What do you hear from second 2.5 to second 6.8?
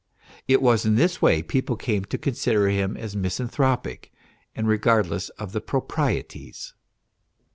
him as misanthropic and regardless of the proprieties.